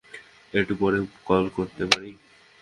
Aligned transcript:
একটু 0.53 0.73
পরে 0.81 0.97
কল 1.27 1.43
করতে 1.57 1.83
পারি? 1.85 2.11